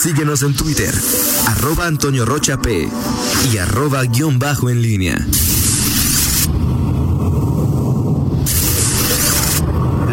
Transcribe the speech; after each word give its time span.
Síguenos 0.00 0.42
en 0.44 0.54
Twitter, 0.54 0.94
arroba 1.46 1.86
Antonio 1.86 2.24
Rocha 2.24 2.56
P 2.56 2.88
y 3.52 3.58
arroba 3.58 4.02
guion 4.04 4.38
bajo 4.38 4.70
en 4.70 4.80
línea. 4.80 5.18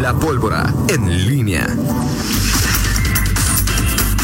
La 0.01 0.13
pólvora 0.13 0.73
en 0.89 1.25
línea. 1.29 1.65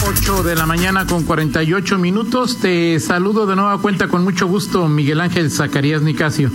8 0.06 0.44
de 0.44 0.56
la 0.56 0.66
mañana 0.66 1.08
con 1.08 1.24
48 1.24 1.98
minutos. 1.98 2.58
Te 2.58 3.00
saludo 3.00 3.46
de 3.46 3.56
nueva 3.56 3.82
cuenta 3.82 4.10
con 4.10 4.26
mucho 4.26 4.48
gusto, 4.48 4.90
Miguel 4.90 5.22
Ángel 5.22 5.50
Zacarías 5.50 6.02
Nicasio. 6.02 6.52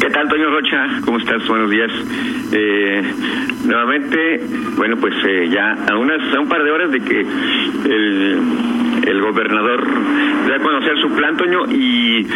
¿Qué 0.00 0.10
tal, 0.10 0.22
Antonio 0.22 0.50
Rocha? 0.50 1.00
¿Cómo 1.04 1.18
estás? 1.18 1.46
Buenos 1.48 1.70
días. 1.70 1.90
Eh, 2.52 3.02
nuevamente, 3.64 4.40
bueno, 4.76 4.96
pues 4.98 5.14
eh, 5.26 5.48
ya 5.50 5.72
a, 5.72 5.96
unas, 5.96 6.34
a 6.34 6.40
un 6.40 6.48
par 6.48 6.62
de 6.62 6.70
horas 6.70 6.90
de 6.90 7.00
que 7.00 7.20
el, 7.20 8.38
el 9.06 9.20
gobernador 9.22 9.86
dé 10.46 10.54
a 10.54 10.58
conocer 10.58 10.98
su 11.00 11.10
plan, 11.14 11.36
Toño, 11.36 11.64
y, 11.70 12.26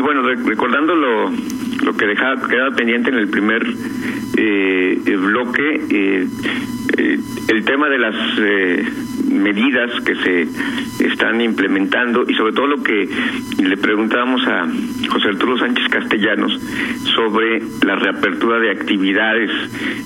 bueno, 0.00 0.22
recordando 0.22 0.94
lo, 0.94 1.30
lo 1.84 1.96
que 1.96 2.06
dejaba, 2.06 2.46
quedaba 2.46 2.74
pendiente 2.76 3.10
en 3.10 3.16
el 3.16 3.28
primer 3.28 3.66
eh, 4.36 5.18
bloque, 5.18 5.80
eh, 5.90 6.26
eh, 6.98 7.18
el 7.48 7.64
tema 7.64 7.88
de 7.88 7.98
las 7.98 8.14
eh, 8.38 8.84
medidas 9.32 9.90
que 10.02 10.14
se 10.16 10.48
están 11.06 11.40
implementando 11.40 12.24
y 12.28 12.34
sobre 12.34 12.52
todo 12.52 12.66
lo 12.66 12.82
que 12.82 13.08
le 13.58 13.76
preguntábamos 13.76 14.46
a 14.46 14.66
José 15.08 15.28
Arturo 15.28 15.58
Sánchez 15.58 15.88
Castellanos 15.88 16.60
sobre 17.14 17.62
la 17.84 17.96
reapertura 17.96 18.58
de 18.58 18.70
actividades 18.70 19.50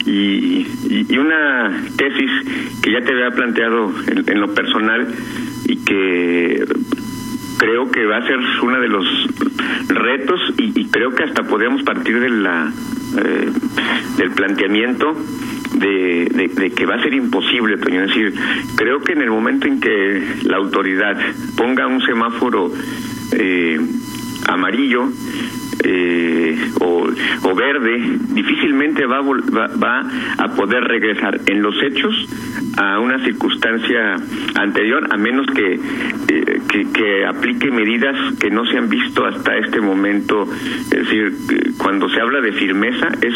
y, 0.06 0.66
una 1.16 1.84
tesis 1.96 2.30
que 2.82 2.92
ya 2.92 3.00
te 3.00 3.12
había 3.12 3.30
planteado 3.30 3.90
en, 4.06 4.30
en 4.30 4.40
lo 4.40 4.54
personal 4.54 5.08
y 5.66 5.76
que 5.78 6.62
creo 7.58 7.90
que 7.90 8.04
va 8.04 8.18
a 8.18 8.26
ser 8.26 8.38
uno 8.62 8.80
de 8.80 8.88
los 8.88 9.06
retos 9.88 10.40
y, 10.58 10.78
y 10.78 10.84
creo 10.90 11.14
que 11.14 11.24
hasta 11.24 11.42
podríamos 11.44 11.82
partir 11.82 12.20
de 12.20 12.28
la 12.28 12.70
eh, 13.16 13.50
del 14.18 14.30
planteamiento 14.32 15.16
de, 15.72 16.50
de, 16.54 16.70
que 16.70 16.86
va 16.86 16.94
a 16.94 17.02
ser 17.02 17.14
imposible, 17.14 17.78
Toño. 17.78 18.02
Es 18.02 18.08
decir, 18.08 18.34
creo 18.76 19.00
que 19.00 19.12
en 19.12 19.22
el 19.22 19.30
momento 19.30 19.66
en 19.66 19.80
que 19.80 20.22
la 20.44 20.56
autoridad 20.56 21.16
ponga 21.56 21.86
un 21.86 22.00
semáforo 22.00 22.72
eh, 23.32 23.78
amarillo, 24.48 25.08
eh, 25.84 26.70
o, 26.80 27.08
o, 27.42 27.54
verde, 27.54 28.18
difícilmente 28.34 29.06
va, 29.06 29.20
va, 29.20 29.68
va, 29.82 30.04
a 30.38 30.48
poder 30.54 30.84
regresar 30.84 31.40
en 31.46 31.62
los 31.62 31.74
hechos 31.82 32.14
a 32.76 32.98
una 32.98 33.22
circunstancia 33.24 34.16
anterior, 34.54 35.06
a 35.10 35.16
menos 35.16 35.46
que, 35.54 35.74
eh, 35.74 36.60
que, 36.68 36.86
que, 36.92 37.26
aplique 37.26 37.70
medidas 37.70 38.34
que 38.38 38.50
no 38.50 38.64
se 38.66 38.78
han 38.78 38.88
visto 38.88 39.24
hasta 39.24 39.56
este 39.56 39.80
momento. 39.80 40.48
Es 40.90 40.90
decir, 40.90 41.32
cuando 41.78 42.08
se 42.08 42.20
habla 42.20 42.40
de 42.40 42.52
firmeza 42.52 43.08
es 43.22 43.34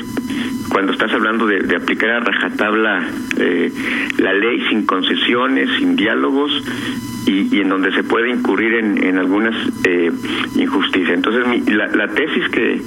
cuando 0.70 0.92
estás 0.92 1.12
hablando 1.12 1.46
de, 1.46 1.60
de 1.60 1.76
aplicar 1.76 2.10
a 2.10 2.20
rajatabla 2.20 3.06
eh, 3.38 3.72
la 4.18 4.32
ley 4.32 4.64
sin 4.68 4.86
concesiones, 4.86 5.68
sin 5.78 5.96
diálogos 5.96 6.50
y, 7.26 7.54
y, 7.54 7.60
en 7.60 7.68
donde 7.68 7.92
se 7.92 8.02
puede 8.04 8.30
incurrir 8.30 8.74
en, 8.74 9.02
en 9.04 9.18
algunas 9.18 9.54
eh, 9.84 10.10
injusticias. 10.56 11.10
Entonces, 11.10 11.46
mi, 11.46 11.60
la, 11.72 11.88
la, 11.88 12.08
tesis 12.20 12.48
que, 12.50 12.80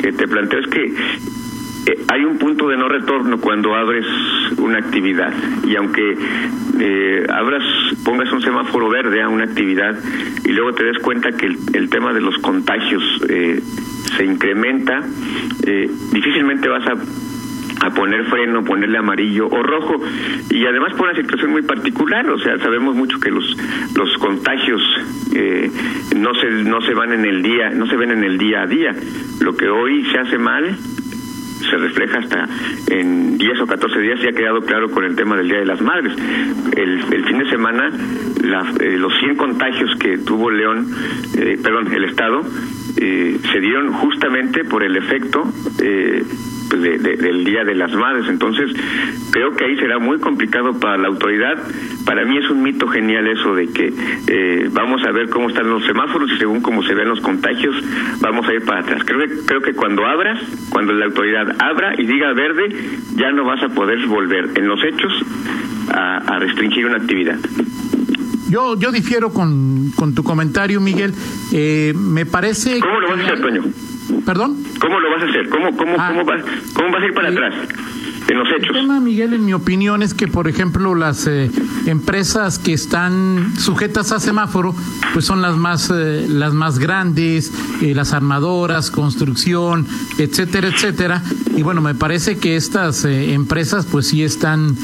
que 0.00 0.12
te 0.12 0.26
planteo 0.26 0.60
es 0.60 0.66
que 0.68 0.84
eh, 0.84 2.04
hay 2.08 2.24
un 2.24 2.38
punto 2.38 2.68
de 2.68 2.76
no 2.76 2.88
retorno 2.88 3.38
cuando 3.38 3.74
abres 3.74 4.06
una 4.58 4.78
actividad. 4.78 5.32
Y 5.66 5.76
aunque 5.76 6.16
eh, 6.80 7.26
abras 7.28 7.62
pongas 8.04 8.32
un 8.32 8.40
semáforo 8.40 8.88
verde 8.88 9.22
a 9.22 9.28
una 9.28 9.44
actividad 9.44 9.94
y 10.44 10.52
luego 10.52 10.72
te 10.72 10.84
des 10.84 10.98
cuenta 11.00 11.32
que 11.32 11.46
el, 11.46 11.90
tema 11.90 12.12
de 12.12 12.20
los 12.20 12.38
contagios 12.38 13.02
eh, 13.28 13.60
se 14.16 14.24
incrementa 14.24 15.02
eh, 15.66 15.90
difícilmente 16.12 16.68
vas 16.68 16.86
a 16.86 16.94
a 17.80 17.90
poner 17.90 18.24
freno, 18.26 18.64
ponerle 18.64 18.98
amarillo 18.98 19.48
o 19.48 19.62
rojo 19.62 20.00
y 20.50 20.66
además 20.66 20.92
por 20.94 21.08
una 21.08 21.16
situación 21.16 21.50
muy 21.52 21.62
particular, 21.62 22.28
o 22.28 22.38
sea, 22.38 22.58
sabemos 22.58 22.94
mucho 22.94 23.18
que 23.20 23.30
los 23.30 23.56
los 23.96 24.16
contagios 24.18 24.82
eh, 25.34 25.70
no 26.16 26.34
se 26.34 26.50
no 26.64 26.80
se 26.82 26.94
van 26.94 27.12
en 27.12 27.24
el 27.24 27.42
día, 27.42 27.70
no 27.70 27.86
se 27.86 27.96
ven 27.96 28.10
en 28.10 28.24
el 28.24 28.38
día 28.38 28.62
a 28.62 28.66
día. 28.66 28.94
Lo 29.40 29.56
que 29.56 29.68
hoy 29.68 30.04
se 30.06 30.18
hace 30.18 30.38
mal 30.38 30.76
se 31.68 31.76
refleja 31.76 32.18
hasta 32.18 32.48
en 32.88 33.36
10 33.36 33.60
o 33.60 33.66
14 33.66 34.00
días, 34.00 34.20
ya 34.22 34.30
ha 34.30 34.32
quedado 34.32 34.60
claro 34.62 34.90
con 34.90 35.04
el 35.04 35.16
tema 35.16 35.36
del 35.36 35.48
Día 35.48 35.58
de 35.58 35.66
las 35.66 35.80
Madres. 35.80 36.14
El, 36.76 37.00
el 37.12 37.24
fin 37.24 37.38
de 37.38 37.50
semana, 37.50 37.90
la, 38.42 38.72
eh, 38.80 38.96
los 38.96 39.12
100 39.18 39.36
contagios 39.36 39.94
que 39.96 40.18
tuvo 40.18 40.50
León, 40.50 40.88
eh, 41.36 41.58
perdón, 41.62 41.92
el 41.92 42.04
Estado, 42.04 42.42
eh, 42.96 43.38
se 43.52 43.60
dieron 43.60 43.92
justamente 43.92 44.64
por 44.64 44.82
el 44.82 44.96
efecto 44.96 45.44
eh, 45.82 46.22
de, 46.68 46.98
de, 46.98 47.16
del 47.16 47.44
Día 47.44 47.64
de 47.64 47.74
las 47.74 47.92
Madres. 47.94 48.28
Entonces, 48.28 48.70
creo 49.30 49.54
que 49.56 49.64
ahí 49.64 49.76
será 49.76 49.98
muy 49.98 50.18
complicado 50.18 50.78
para 50.78 50.98
la 50.98 51.08
autoridad. 51.08 51.56
Para 52.04 52.24
mí 52.24 52.38
es 52.38 52.48
un 52.50 52.62
mito 52.62 52.88
genial 52.88 53.26
eso 53.26 53.54
de 53.54 53.68
que 53.68 53.92
eh, 54.26 54.68
vamos 54.72 55.02
a 55.04 55.12
ver 55.12 55.28
cómo 55.28 55.48
están 55.48 55.68
los 55.68 55.84
semáforos 55.84 56.30
y 56.32 56.38
según 56.38 56.60
cómo 56.60 56.82
se 56.82 56.94
ven 56.94 57.08
los 57.08 57.20
contagios, 57.20 57.74
vamos 58.20 58.46
a 58.48 58.54
ir 58.54 58.64
para 58.64 58.80
atrás. 58.80 59.02
Creo 59.04 59.20
que, 59.20 59.46
creo 59.46 59.60
que 59.60 59.74
cuando 59.74 60.06
abras, 60.06 60.40
cuando 60.70 60.92
la 60.92 61.06
autoridad 61.06 61.56
abra 61.60 61.94
y 61.98 62.06
diga 62.06 62.32
verde, 62.32 62.74
ya 63.16 63.30
no 63.32 63.44
vas 63.44 63.62
a 63.62 63.68
poder 63.68 64.06
volver 64.06 64.50
en 64.54 64.68
los 64.68 64.82
hechos 64.84 65.12
a, 65.92 66.18
a 66.18 66.38
restringir 66.38 66.86
una 66.86 66.96
actividad. 66.96 67.38
Yo, 68.48 68.78
yo 68.78 68.90
difiero 68.90 69.30
con, 69.30 69.90
con 69.94 70.14
tu 70.14 70.22
comentario, 70.22 70.80
Miguel. 70.80 71.12
Eh, 71.52 71.92
me 71.94 72.24
parece. 72.24 72.80
¿Cómo 72.80 72.98
lo 73.00 73.08
vas 73.08 73.20
a 73.20 73.24
hacer, 73.24 73.40
Toño? 73.42 73.62
¿Perdón? 74.24 74.56
¿Cómo 74.80 75.00
lo 75.00 75.10
vas 75.10 75.22
a 75.22 75.26
hacer? 75.26 75.48
¿Cómo, 75.48 75.76
cómo, 75.76 75.94
ah, 75.98 76.08
cómo, 76.10 76.24
vas, 76.24 76.42
cómo 76.74 76.90
vas 76.90 77.02
a 77.02 77.06
ir 77.06 77.14
para 77.14 77.28
atrás? 77.28 77.54
En 78.28 78.38
los 78.38 78.48
hechos. 78.48 78.76
El 78.76 78.82
tema, 78.82 79.00
Miguel, 79.00 79.32
en 79.32 79.46
mi 79.46 79.54
opinión, 79.54 80.02
es 80.02 80.12
que, 80.12 80.28
por 80.28 80.48
ejemplo, 80.48 80.94
las 80.94 81.26
eh, 81.26 81.50
empresas 81.86 82.58
que 82.58 82.74
están 82.74 83.54
sujetas 83.56 84.12
a 84.12 84.20
semáforo, 84.20 84.74
pues 85.14 85.24
son 85.24 85.40
las 85.40 85.56
más, 85.56 85.90
eh, 85.90 86.26
las 86.28 86.52
más 86.52 86.78
grandes, 86.78 87.50
eh, 87.80 87.94
las 87.94 88.12
armadoras, 88.12 88.90
construcción, 88.90 89.86
etcétera, 90.18 90.68
etcétera. 90.68 91.22
Y 91.56 91.62
bueno, 91.62 91.80
me 91.80 91.94
parece 91.94 92.36
que 92.36 92.56
estas 92.56 93.06
empresas, 93.06 93.86
pues 93.86 94.08
sí 94.08 94.22
están 94.22 94.76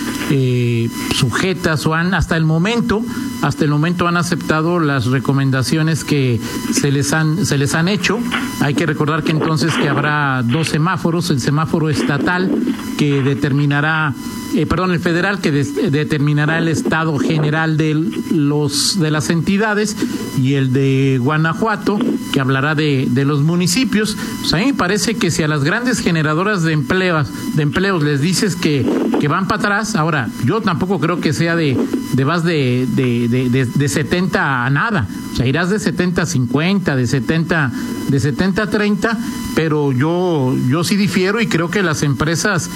sujetas 1.15 1.87
o 1.87 1.94
han, 1.94 2.15
hasta 2.15 2.37
el 2.37 2.44
momento, 2.44 3.04
hasta 3.43 3.65
el 3.65 3.71
momento 3.71 4.09
han 4.09 4.16
aceptado 4.16 4.81
las 4.81 5.06
recomendaciones 5.06 6.03
que 6.03 6.41
se 6.72 6.91
les 6.91 7.12
han, 7.12 7.44
se 7.44 7.59
les 7.59 7.75
han 7.75 7.88
hecho. 7.88 8.19
Hay 8.60 8.75
que 8.75 8.87
recordar 8.87 9.22
que 9.22 9.33
entonces 9.33 9.75
que 9.75 9.88
habrá 9.88 10.43
dos 10.43 10.69
semáforos, 10.69 11.31
el 11.31 11.41
semáforo 11.41 11.91
estatal 11.91 12.50
que 12.97 13.34
determinará 13.34 14.15
eh, 14.55 14.67
perdón, 14.67 14.93
el 14.93 15.00
federal 15.00 15.41
que 15.41 15.50
de, 15.50 15.65
determinará 15.91 16.59
el 16.59 16.69
estado 16.69 17.19
general 17.19 17.77
de 17.77 17.95
los 18.31 19.00
de 19.00 19.11
las 19.11 19.28
entidades 19.31 19.97
y 20.39 20.55
el 20.55 20.72
de 20.72 21.19
Guanajuato 21.21 21.99
que 22.33 22.41
hablará 22.41 22.77
de, 22.77 23.09
de 23.11 23.25
los 23.25 23.43
municipios. 23.43 24.17
Pues 24.41 24.55
a 24.55 24.59
mí 24.59 24.67
me 24.67 24.75
parece 24.75 25.17
que 25.17 25.33
si 25.33 25.43
a 25.43 25.49
las 25.49 25.65
grandes 25.65 26.00
generadoras 26.00 26.62
de 26.62 26.72
empleos, 26.72 27.28
de 27.55 27.62
empleos 27.62 28.03
les 28.05 28.21
dices 28.21 28.55
que, 28.55 28.87
que 29.21 29.27
van 29.27 29.49
para 29.49 29.61
atrás, 29.61 29.97
ahora 29.97 30.28
yo 30.45 30.61
tampoco 30.61 31.01
creo 31.01 31.21
que 31.21 31.33
sea 31.33 31.56
de, 31.56 31.77
de 32.12 32.25
vas 32.25 32.45
de, 32.45 32.87
de, 32.95 33.28
de, 33.28 33.66
de 33.66 33.89
70 33.89 34.66
a 34.66 34.71
nada. 34.71 35.09
O 35.33 35.37
sea, 35.37 35.47
irás 35.47 35.71
de 35.71 35.81
70 35.81 36.22
a 36.22 36.27
50, 36.27 36.95
de 36.95 37.06
70, 37.09 37.72
de 38.09 38.21
70 38.21 38.62
a 38.62 38.71
30, 38.71 39.19
pero 39.56 39.91
yo, 39.91 40.56
yo 40.69 40.84
sí 40.84 40.97
difiero 40.97 41.41
y 41.41 41.49
creo 41.49 41.71
que 41.71 41.83
las 41.83 42.05
empresas 42.05 42.71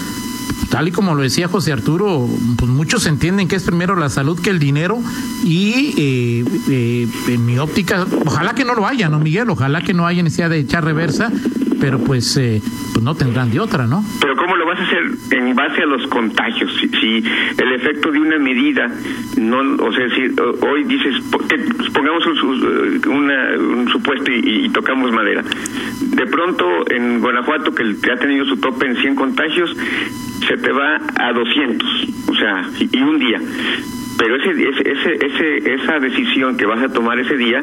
tal 0.70 0.88
y 0.88 0.92
como 0.92 1.14
lo 1.14 1.22
decía 1.22 1.48
José 1.48 1.72
Arturo, 1.72 2.28
pues 2.56 2.70
muchos 2.70 3.06
entienden 3.06 3.48
que 3.48 3.56
es 3.56 3.64
primero 3.64 3.96
la 3.96 4.08
salud 4.08 4.40
que 4.40 4.50
el 4.50 4.58
dinero 4.58 5.00
y 5.44 5.94
eh, 5.96 6.44
eh, 6.68 7.08
en 7.28 7.46
mi 7.46 7.58
óptica, 7.58 8.06
ojalá 8.26 8.54
que 8.54 8.64
no 8.64 8.74
lo 8.74 8.86
haya, 8.86 9.08
¿no, 9.08 9.18
Miguel? 9.18 9.50
Ojalá 9.50 9.82
que 9.82 9.94
no 9.94 10.06
haya 10.06 10.22
necesidad 10.22 10.50
de 10.50 10.58
echar 10.58 10.84
reversa, 10.84 11.32
pero 11.80 11.98
pues, 11.98 12.36
eh, 12.36 12.60
pues 12.92 13.04
no 13.04 13.14
tendrán 13.14 13.50
de 13.50 13.60
otra, 13.60 13.86
¿no? 13.86 14.04
Pero 14.20 14.36
¿cómo 14.36 14.56
lo 14.56 14.66
vas 14.66 14.80
a 14.80 14.82
hacer 14.84 15.02
en 15.30 15.54
base 15.54 15.82
a 15.82 15.86
los 15.86 16.06
contagios? 16.08 16.70
Si, 16.80 16.88
si 16.88 17.24
el 17.56 17.72
efecto 17.72 18.10
de 18.10 18.20
una 18.20 18.38
medida, 18.38 18.90
no, 19.36 19.58
o 19.82 19.92
sea, 19.92 20.08
si 20.10 20.22
hoy 20.66 20.84
dices, 20.84 21.14
pongamos 21.92 22.26
un, 22.26 23.02
una, 23.08 23.58
un 23.58 23.88
supuesto 23.90 24.30
y, 24.30 24.66
y, 24.66 24.68
tocamos 24.70 25.12
madera. 25.12 25.42
De 26.00 26.26
pronto 26.26 26.64
en 26.90 27.20
Guanajuato, 27.20 27.72
que 27.74 28.12
ha 28.12 28.16
tenido 28.16 28.44
su 28.46 28.56
tope 28.56 28.86
en 28.86 28.96
100 28.96 29.14
contagios, 29.14 29.76
se 30.46 30.56
te 30.56 30.72
va 30.72 31.00
a 31.16 31.32
200, 31.32 31.88
o 32.28 32.34
sea, 32.34 32.68
y, 32.80 32.96
y 32.96 33.02
un 33.02 33.18
día. 33.18 33.40
Pero 34.18 34.34
ese, 34.34 34.50
ese, 34.50 35.26
ese, 35.26 35.74
esa 35.74 36.00
decisión 36.00 36.56
que 36.56 36.66
vas 36.66 36.82
a 36.82 36.88
tomar 36.88 37.20
ese 37.20 37.36
día 37.36 37.62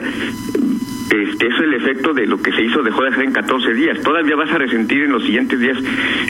este, 1.10 1.48
es 1.48 1.60
el 1.60 1.74
efecto 1.76 2.14
de 2.14 2.26
lo 2.26 2.42
que 2.42 2.52
se 2.52 2.64
hizo, 2.64 2.82
dejó 2.82 3.04
de 3.04 3.10
hacer 3.10 3.24
en 3.26 3.32
14 3.32 3.74
días. 3.74 4.02
Todavía 4.02 4.36
vas 4.36 4.52
a 4.52 4.58
resentir 4.58 5.04
en 5.04 5.12
los 5.12 5.24
siguientes 5.24 5.60
días 5.60 5.78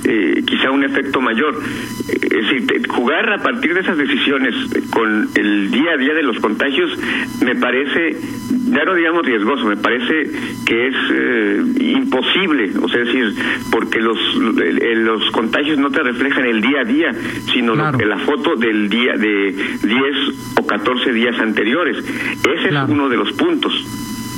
eh, 0.04 0.44
quizá 0.46 0.72
un 0.72 0.84
efecto 0.84 1.22
mayor. 1.22 1.58
Es 2.08 2.50
decir, 2.50 2.88
jugar 2.88 3.32
a 3.32 3.38
partir 3.38 3.74
de 3.74 3.80
esas 3.80 3.98
decisiones 3.98 4.54
con 4.92 5.30
el 5.36 5.72
día 5.72 5.94
a 5.94 5.98
día 5.98 6.14
de 6.14 6.24
los 6.24 6.40
contagios 6.40 6.92
me 7.44 7.56
parece, 7.56 8.18
ya 8.70 8.84
no 8.84 8.96
digamos 8.96 9.26
riesgoso, 9.26 9.66
me 9.66 9.78
parece 9.78 10.30
que 10.66 10.88
es 10.88 10.96
eh, 11.12 11.64
imposible, 11.80 12.72
o 12.82 12.90
sea, 12.90 13.02
es 13.02 13.08
decir, 13.08 13.34
porque 13.72 14.00
los, 14.00 14.18
los 14.36 15.32
contagios 15.32 15.78
no 15.80 15.90
te 15.90 16.04
reflejan 16.04 16.46
el 16.46 16.62
día 16.62 16.82
a 16.82 16.84
día, 16.84 17.16
sino 17.54 17.76
la 17.76 18.18
foto 18.20 18.56
del 18.56 18.90
día 18.90 19.14
de 19.14 19.56
10 19.84 20.60
o 20.60 20.68
14 20.68 21.14
días 21.14 21.40
anteriores. 21.40 21.98
Ese 21.98 22.70
es 22.70 22.90
uno 22.90 23.10
de 23.10 23.18
los 23.18 23.32
puntos. 23.34 23.74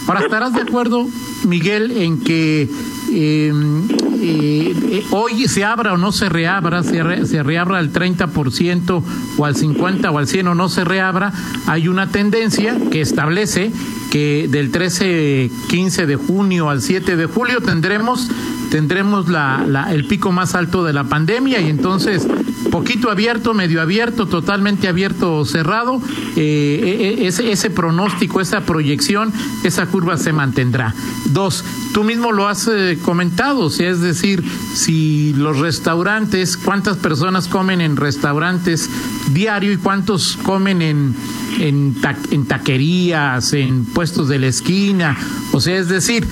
Ahora, 0.07 0.21
¿estarás 0.21 0.53
de 0.53 0.61
acuerdo, 0.61 1.05
Miguel, 1.45 1.91
en 1.91 2.21
que 2.21 2.69
em, 3.11 3.87
eh, 4.21 5.03
hoy 5.11 5.47
se 5.49 5.65
abra 5.65 5.93
o 5.93 5.97
no 5.97 6.13
se 6.13 6.29
reabra, 6.29 6.81
se, 6.81 7.25
se 7.25 7.43
reabra 7.43 7.77
al 7.79 7.91
30% 7.91 9.03
o 9.37 9.45
al 9.45 9.55
50% 9.55 10.09
o 10.11 10.17
al 10.17 10.27
100% 10.27 10.47
o 10.51 10.55
no 10.55 10.69
se 10.69 10.85
reabra? 10.85 11.33
Hay 11.65 11.89
una 11.89 12.07
tendencia 12.07 12.77
que 12.89 13.01
establece 13.01 13.71
que 14.09 14.47
del 14.49 14.71
13, 14.71 15.51
15 15.67 16.05
de 16.05 16.15
junio 16.15 16.69
al 16.69 16.81
7 16.81 17.17
de 17.17 17.25
julio 17.25 17.59
tendremos 17.59 18.29
tendremos 18.69 19.29
la, 19.29 19.65
la, 19.67 19.93
el 19.93 20.05
pico 20.05 20.31
más 20.31 20.55
alto 20.55 20.83
de 20.83 20.93
la 20.93 21.05
pandemia 21.05 21.59
y 21.61 21.69
entonces 21.69 22.27
poquito 22.67 23.09
abierto, 23.09 23.53
medio 23.53 23.81
abierto, 23.81 24.27
totalmente 24.27 24.87
abierto 24.87 25.37
o 25.37 25.45
cerrado, 25.45 26.01
eh, 26.35 27.17
e, 27.19 27.25
e, 27.25 27.51
ese, 27.51 27.69
pronóstico, 27.69 28.39
esa 28.41 28.61
proyección, 28.61 29.33
esa 29.63 29.87
curva 29.87 30.17
se 30.17 30.33
mantendrá. 30.33 30.93
Dos, 31.25 31.63
tú 31.93 32.03
mismo 32.03 32.31
lo 32.31 32.47
has 32.47 32.67
eh, 32.67 32.99
comentado, 33.01 33.67
es 33.67 34.01
decir, 34.01 34.43
si 34.73 35.33
los 35.33 35.59
restaurantes, 35.59 36.57
cuántas 36.57 36.97
personas 36.97 37.47
comen 37.47 37.81
en 37.81 37.95
restaurantes 37.95 38.89
diario 39.31 39.71
y 39.71 39.77
cuántos 39.77 40.37
comen 40.43 40.81
en, 40.81 41.15
en, 41.59 41.95
en 42.31 42.45
taquerías, 42.45 43.53
en 43.53 43.85
puestos 43.85 44.27
de 44.29 44.39
la 44.39 44.47
esquina, 44.47 45.17
o 45.51 45.59
sea, 45.59 45.77
es 45.77 45.89
decir, 45.89 46.27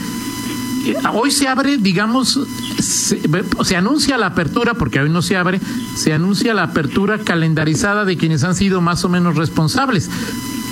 hoy 1.13 1.31
se 1.31 1.47
abre, 1.47 1.77
digamos, 1.77 2.39
se, 2.79 3.75
anuncia 3.75 4.17
la 4.17 4.27
apertura, 4.27 4.73
porque 4.73 4.99
hoy 4.99 5.09
no 5.09 5.21
se 5.21 5.35
abre, 5.35 5.59
se 5.95 6.13
anuncia 6.13 6.53
la 6.53 6.63
apertura 6.63 7.19
calendarizada 7.19 8.05
de 8.05 8.17
quienes 8.17 8.43
han 8.43 8.55
sido 8.55 8.81
más 8.81 9.03
o 9.05 9.09
menos 9.09 9.35
responsables 9.35 10.09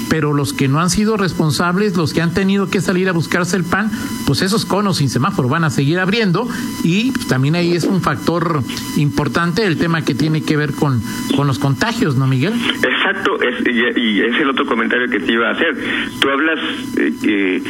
pero 0.10 0.34
los 0.34 0.54
que 0.54 0.68
no 0.68 0.80
han 0.80 0.90
sido 0.90 1.18
responsables, 1.18 1.96
los 1.96 2.14
que 2.14 2.22
han 2.22 2.34
tenido 2.34 2.70
que 2.70 2.82
salir 2.82 3.10
a 3.10 3.12
buscarse 3.12 3.58
el 3.58 3.64
pan, 3.64 3.92
pues 4.26 4.42
esos 4.42 4.66
conos 4.66 4.98
sin 4.98 5.10
semáforo 5.10 5.50
van 5.50 5.64
a 5.64 5.70
seguir 5.70 6.00
abriendo 6.00 6.48
y 6.84 7.12
también 7.28 7.56
ahí 7.56 7.74
es 7.74 7.84
un 7.84 8.02
factor 8.02 8.64
importante 8.98 9.66
el 9.66 9.78
tema 9.78 10.04
que 10.04 10.16
tiene 10.16 10.44
que 10.44 10.58
ver 10.58 10.74
con, 10.74 11.02
con 11.36 11.48
los 11.48 11.60
contagios, 11.60 12.16
¿no, 12.16 12.28
Miguel? 12.28 12.54
Exacto, 12.54 13.42
es, 13.42 13.68
y, 13.68 14.22
es 14.22 14.40
el 14.40 14.50
otro 14.50 14.66
comentario 14.66 15.08
que 15.10 15.20
te 15.20 15.32
iba 15.32 15.50
a 15.50 15.52
hacer. 15.52 15.76
Tú 16.20 16.30
hablas, 16.30 16.60
eh, 16.98 17.62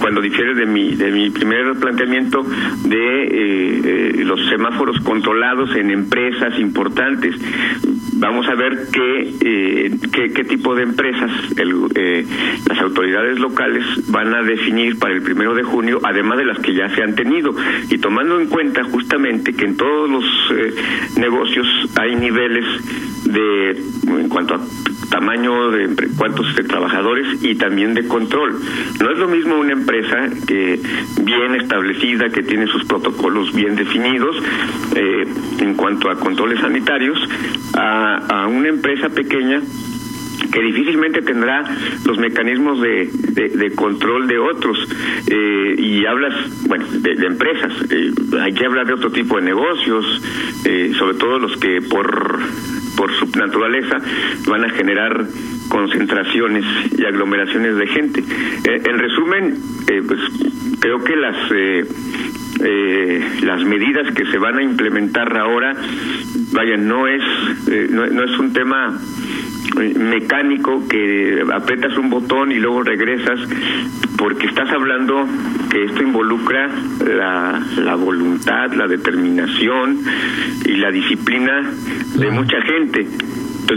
cuando 0.00 0.20
difieres 0.20 0.56
de 0.56 0.66
mi, 0.66 0.94
de 0.94 1.10
mi 1.10 1.30
primer 1.30 1.74
planteamiento, 1.78 2.44
de 2.84 3.24
eh, 3.24 3.80
eh, 3.84 4.24
los 4.24 4.40
semáforos 4.48 5.00
controlados 5.00 5.74
en 5.76 5.90
empresas 5.90 6.58
importantes. 6.58 7.34
Vamos 8.18 8.48
a 8.48 8.54
ver 8.54 8.88
qué, 8.92 9.90
qué, 10.12 10.32
qué 10.32 10.44
tipo 10.44 10.74
de 10.74 10.82
empresas 10.82 11.30
el, 11.56 11.74
eh, 11.94 12.26
las 12.68 12.78
autoridades 12.80 13.38
locales 13.38 13.84
van 14.08 14.34
a 14.34 14.42
definir 14.42 14.98
para 14.98 15.14
el 15.14 15.22
primero 15.22 15.54
de 15.54 15.62
junio, 15.62 16.00
además 16.02 16.38
de 16.38 16.44
las 16.44 16.58
que 16.58 16.74
ya 16.74 16.88
se 16.94 17.02
han 17.02 17.14
tenido, 17.14 17.54
y 17.88 17.98
tomando 17.98 18.40
en 18.40 18.48
cuenta 18.48 18.82
justamente 18.84 19.54
que 19.54 19.66
en 19.66 19.76
todos 19.76 20.10
los 20.10 20.24
eh, 20.50 20.74
negocios 21.16 21.66
hay 21.96 22.16
niveles 22.16 22.64
de, 23.24 23.70
en 24.06 24.28
cuanto 24.28 24.54
a 24.54 24.60
tamaño 25.10 25.70
de 25.70 26.08
cuántos 26.16 26.54
de 26.54 26.64
trabajadores 26.64 27.42
y 27.42 27.54
también 27.54 27.94
de 27.94 28.06
control. 28.06 28.58
No 29.00 29.10
es 29.10 29.18
lo 29.18 29.28
mismo 29.28 29.56
una 29.56 29.72
empresa 29.72 30.28
que 30.46 30.80
bien 31.22 31.54
establecida, 31.54 32.30
que 32.30 32.42
tiene 32.42 32.66
sus 32.66 32.84
protocolos 32.84 33.54
bien 33.54 33.76
definidos 33.76 34.36
eh, 34.94 35.26
en 35.60 35.74
cuanto 35.74 36.10
a 36.10 36.16
controles 36.16 36.60
sanitarios, 36.60 37.18
a 37.74 38.46
una 38.48 38.68
empresa 38.68 39.08
pequeña 39.08 39.60
que 40.50 40.62
difícilmente 40.62 41.22
tendrá 41.22 41.64
los 42.04 42.18
mecanismos 42.18 42.80
de, 42.80 43.10
de, 43.54 43.70
control 43.72 44.26
de 44.26 44.38
otros. 44.38 44.78
Eh, 45.28 45.74
y 45.78 46.06
hablas, 46.06 46.34
bueno, 46.66 46.84
de, 46.90 47.12
empresas. 47.26 47.72
Eh, 47.90 48.12
hay 48.40 48.52
que 48.54 48.64
hablar 48.64 48.86
de 48.86 48.94
otro 48.94 49.10
tipo 49.10 49.36
de 49.36 49.42
negocios, 49.42 50.22
eh, 50.64 50.92
sobre 50.98 51.16
todo 51.16 51.38
los 51.38 51.56
que 51.58 51.82
por, 51.82 52.38
por 52.98 53.14
su 53.14 53.26
naturaleza 53.38 53.98
van 54.48 54.64
a 54.64 54.70
generar 54.70 55.24
concentraciones 55.68 56.64
y 56.98 57.04
aglomeraciones 57.04 57.76
de 57.76 57.86
gente. 57.86 58.24
en 58.64 58.98
resumen, 58.98 59.54
pues 59.86 60.20
creo 60.80 61.04
que 61.04 61.14
las 61.16 61.36
las 63.44 63.64
medidas 63.64 64.12
que 64.14 64.26
se 64.26 64.38
van 64.38 64.58
a 64.58 64.62
implementar 64.62 65.36
ahora, 65.38 65.76
vaya, 66.52 66.76
no 66.76 67.06
es 67.06 67.22
no, 67.90 68.06
no 68.06 68.24
es 68.24 68.38
un 68.38 68.52
tema 68.52 68.98
mecánico 69.74 70.88
que 70.88 71.44
apretas 71.52 71.96
un 71.98 72.10
botón 72.10 72.50
y 72.50 72.56
luego 72.56 72.82
regresas 72.82 73.38
porque 74.16 74.47
estás 74.68 74.82
hablando 74.82 75.26
que 75.70 75.84
esto 75.84 76.02
involucra 76.02 76.68
la, 77.00 77.64
la 77.78 77.94
voluntad, 77.94 78.70
la 78.74 78.86
determinación 78.86 80.02
y 80.66 80.76
la 80.76 80.90
disciplina 80.90 81.70
de 82.14 82.30
mucha 82.30 82.60
gente. 82.62 83.08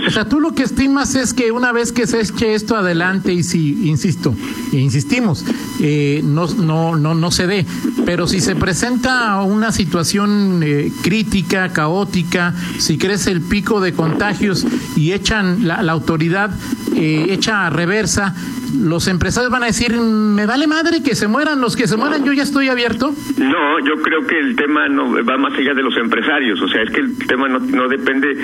O 0.06 0.10
sea, 0.10 0.28
tú 0.28 0.40
lo 0.40 0.54
que 0.54 0.64
estimas 0.64 1.16
es 1.16 1.34
que 1.34 1.52
una 1.52 1.72
vez 1.72 1.92
que 1.92 2.08
se 2.08 2.22
eche 2.22 2.56
esto 2.56 2.76
adelante 2.76 3.34
y 3.34 3.44
si, 3.44 3.88
insisto, 3.90 4.34
e 4.72 4.78
insistimos, 4.78 5.46
eh, 5.82 6.22
no, 6.24 6.48
no, 6.48 6.96
no, 6.96 7.14
no 7.14 7.32
se 7.32 7.48
dé, 7.48 7.66
pero 8.06 8.28
si 8.28 8.40
se 8.40 8.56
presenta 8.56 9.42
una 9.42 9.72
situación 9.72 10.62
eh, 10.64 10.92
crítica, 11.04 11.74
caótica, 11.74 12.54
si 12.80 12.98
crece 12.98 13.32
el 13.32 13.42
pico 13.42 13.82
de 13.82 13.94
contagios 13.94 14.66
y 14.96 15.12
echan 15.12 15.68
la, 15.68 15.82
la 15.84 15.92
autoridad 15.92 16.52
eh, 16.96 17.28
echa 17.30 17.68
a 17.68 17.70
reversa, 17.70 18.34
los 18.74 19.08
empresarios 19.08 19.52
van 19.52 19.64
a 19.64 19.68
decir, 19.68 19.94
me 19.98 20.46
vale 20.46 20.68
madre 20.68 21.04
que 21.04 21.16
se 21.16 21.28
mueran 21.28 21.62
los 21.62 21.76
que 21.76 21.88
se 21.88 21.98
mueran, 21.98 22.24
yo 22.24 22.34
ya 22.34 22.44
estoy 22.44 22.70
abierto. 22.70 23.14
No, 23.38 23.80
yo 23.80 24.02
creo 24.02 24.26
que 24.26 24.40
el 24.40 24.56
tema 24.56 24.88
no 24.88 25.24
va 25.24 25.38
más 25.38 25.54
allá 25.54 25.74
de 25.74 25.84
los 25.84 25.96
empresarios, 25.98 26.62
o 26.62 26.68
sea, 26.68 26.82
es 26.82 26.92
que 26.92 27.02
el 27.02 27.18
tema 27.28 27.48
no, 27.48 27.60
no 27.60 27.88
depende, 27.88 28.38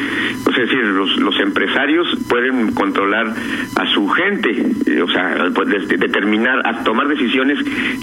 o 0.45 0.51
sea, 0.51 0.63
es 0.63 0.69
decir, 0.69 0.83
los, 0.85 1.18
los 1.18 1.39
empresarios 1.39 2.07
pueden 2.27 2.74
controlar 2.74 3.33
a 3.75 3.94
su 3.94 4.07
gente, 4.09 4.74
eh, 4.85 5.01
o 5.01 5.07
sea, 5.07 5.50
pues, 5.53 5.69
determinar, 5.88 6.65
a 6.65 6.84
tomar 6.84 7.07
decisiones 7.07 7.60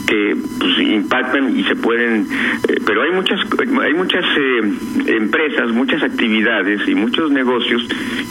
que 0.07 0.37
pues, 0.59 0.79
impactan 0.79 1.57
y 1.59 1.65
se 1.65 1.77
pueden, 1.77 2.27
eh, 2.69 2.81
pero 2.87 3.03
hay 3.03 3.13
muchas, 3.13 3.41
hay 3.83 3.95
muchas 3.95 4.25
empresas, 5.07 5.71
muchas 5.71 6.03
actividades 6.03 6.87
y 6.89 6.95
muchos 6.95 7.31
negocios 7.31 7.87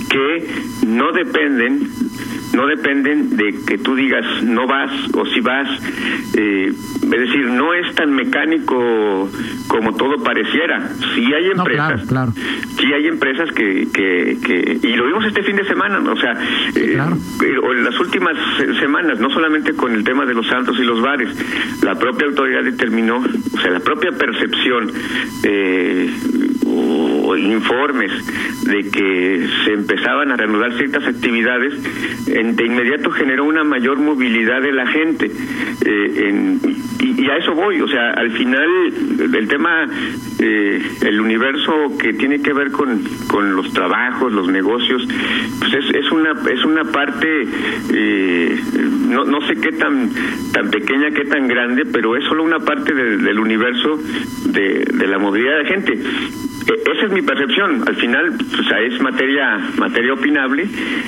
que 0.09 0.47
no 0.87 1.11
dependen 1.11 1.89
no 2.53 2.67
dependen 2.67 3.35
de 3.35 3.55
que 3.65 3.77
tú 3.77 3.95
digas 3.95 4.43
no 4.43 4.67
vas 4.67 4.91
o 5.13 5.25
si 5.25 5.39
vas. 5.41 5.67
Eh, 6.35 6.71
es 7.03 7.09
decir, 7.09 7.45
no 7.45 7.73
es 7.73 7.93
tan 7.95 8.13
mecánico 8.13 9.29
como 9.67 9.95
todo 9.95 10.23
pareciera. 10.23 10.89
Sí 11.13 11.33
hay 11.33 11.51
empresas, 11.51 12.07
claro, 12.07 12.31
sí 12.33 12.93
hay 12.93 13.07
empresas 13.07 13.51
que, 13.51 13.87
que, 13.93 14.79
y 14.81 14.95
lo 14.95 15.05
vimos 15.05 15.25
este 15.25 15.43
fin 15.43 15.55
de 15.55 15.65
semana, 15.65 15.99
o 15.99 16.15
sea, 16.17 16.33
eh, 16.75 16.99
o 17.61 17.73
en 17.73 17.83
las 17.83 17.99
últimas 17.99 18.35
semanas, 18.79 19.19
no 19.19 19.29
solamente 19.29 19.73
con 19.73 19.93
el 19.93 20.03
tema 20.03 20.25
de 20.25 20.33
los 20.33 20.47
santos 20.47 20.77
y 20.79 20.83
los 20.83 21.01
bares, 21.01 21.29
la 21.83 21.95
propia 21.95 22.27
autoridad 22.27 22.63
determinó, 22.63 23.17
o 23.17 23.57
sea, 23.59 23.71
la 23.71 23.79
propia 23.79 24.11
percepción 24.11 24.91
eh, 25.43 26.09
informes 27.37 28.11
de 28.65 28.89
que 28.89 29.47
se 29.65 29.73
empezaban 29.73 30.31
a 30.31 30.37
reanudar 30.37 30.73
ciertas 30.73 31.05
actividades, 31.05 31.73
de 32.25 32.65
inmediato 32.65 33.11
generó 33.11 33.45
una 33.45 33.63
mayor 33.63 33.97
movilidad 33.99 34.61
de 34.61 34.71
la 34.71 34.87
gente. 34.87 35.31
Eh, 35.85 36.57
y, 36.99 37.29
a 37.29 37.37
eso 37.37 37.53
voy, 37.53 37.81
o 37.81 37.87
sea, 37.87 38.11
al 38.11 38.31
final 38.31 38.69
el 39.33 39.47
tema, 39.47 39.87
eh, 40.39 40.81
el 41.01 41.19
universo 41.19 41.97
que 41.99 42.13
tiene 42.13 42.41
que 42.41 42.53
ver 42.53 42.71
con, 42.71 43.01
con 43.27 43.55
los 43.55 43.71
trabajos, 43.73 44.31
los 44.31 44.47
negocios, 44.49 45.07
pues 45.59 45.73
es, 45.73 45.95
es 45.95 46.11
una 46.11 46.31
es 46.49 46.63
una 46.63 46.83
parte, 46.85 47.47
eh, 47.93 48.59
no, 49.09 49.25
no 49.25 49.41
sé 49.47 49.55
qué 49.55 49.71
tan 49.73 50.09
tan 50.53 50.69
pequeña, 50.69 51.11
qué 51.11 51.25
tan 51.25 51.47
grande, 51.47 51.85
pero 51.85 52.15
es 52.15 52.23
solo 52.25 52.43
una 52.43 52.59
parte 52.59 52.93
del 52.93 53.39
universo 53.39 53.99
de, 54.45 54.85
de 54.93 55.07
la 55.07 55.17
movilidad 55.17 55.57
de 55.59 55.65
gente 55.65 55.93
e, 55.93 56.52
esa 56.67 57.05
es 57.05 57.11
mi 57.11 57.21
percepción. 57.21 57.83
Al 57.87 57.95
final, 57.95 58.33
o 58.59 58.63
sea, 58.63 58.79
es 58.79 58.99
materia 59.01 59.59
materia 59.77 60.13
opinable 60.13 60.67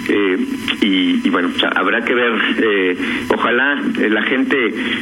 eh, 0.09 0.37
y, 0.81 1.29
bueno, 1.29 1.49
habrá 1.75 2.03
que 2.03 2.13
ver. 2.13 2.31
Eh, 2.57 2.97
ojalá 3.29 3.81
eh, 3.99 4.09
la 4.09 4.23
gente 4.23 4.57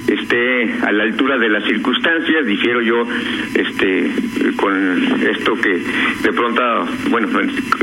esté 0.08 0.74
a 0.82 0.92
la 0.92 1.04
altura 1.04 1.38
de 1.38 1.50
las 1.50 1.64
circunstancias. 1.66 2.46
Difiero 2.46 2.82
yo, 2.82 3.04
este, 3.56 4.12
con 4.56 5.04
esto 5.22 5.54
que 5.56 5.82
de 6.24 6.34
pronto, 6.34 6.62
bueno, 7.10 7.28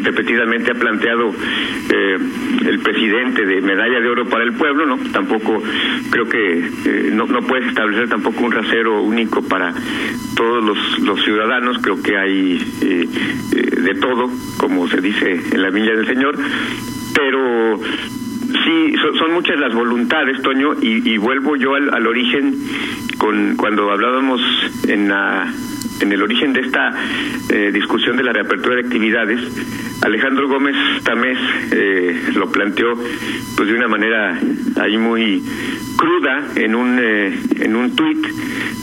repetidamente 0.03 0.73
ha 0.73 0.75
planteado 0.75 1.33
el 1.91 2.79
presidente 2.81 3.45
de 3.45 3.61
medalla 3.61 4.00
de 4.00 4.09
oro 4.09 4.27
para 4.27 4.45
el 4.45 4.53
pueblo, 4.53 4.87
no. 4.87 4.99
Tampoco 5.12 5.62
creo 6.11 6.29
que 6.29 7.11
no, 7.12 7.27
no 7.27 7.41
puedes 7.43 7.67
establecer 7.67 8.09
tampoco 8.09 8.45
un 8.45 8.53
rasero 8.53 9.03
único 9.03 9.43
para 9.47 9.73
todos 10.37 10.65
los, 10.65 10.99
los 11.00 11.23
ciudadanos. 11.25 11.79
Creo 11.83 12.03
que 12.03 12.17
hay 12.17 12.60
eh, 12.83 13.09
eh, 13.52 13.81
de 13.83 13.95
todo, 13.95 14.31
como 14.57 14.88
se 14.88 15.00
dice 15.00 15.40
en 15.52 15.62
la 15.62 15.71
Villa 15.71 15.95
del 15.95 16.07
Señor, 16.07 16.37
pero 17.14 17.81
sí, 17.81 18.95
son, 19.19 19.33
muchas 19.33 19.59
las 19.59 19.75
voluntades, 19.75 20.40
Toño, 20.43 20.75
y, 20.81 21.17
vuelvo 21.19 21.57
yo 21.57 21.75
al, 21.75 22.07
origen 22.07 22.55
con 23.19 23.57
cuando 23.57 23.90
hablábamos 23.90 24.40
en 24.88 25.09
la 25.09 25.52
en 26.00 26.11
el 26.11 26.23
origen 26.23 26.55
de 26.55 26.61
esta 26.61 26.95
eh, 27.50 27.71
discusión 27.75 28.17
de 28.17 28.23
la 28.23 28.33
reapertura 28.33 28.76
de 28.76 28.81
actividades, 28.83 29.40
Alejandro 30.02 30.49
Gómez 30.49 30.75
Tamés 31.02 31.38
lo 32.35 32.50
planteó 32.50 32.95
pues 33.55 33.69
de 33.69 33.75
una 33.75 33.87
manera 33.87 34.40
ahí 34.81 34.97
muy 34.97 35.43
cruda 35.99 36.49
en 36.57 36.75
un 36.75 36.99
en 36.99 37.76
un 37.76 37.95
tuit, 37.95 38.26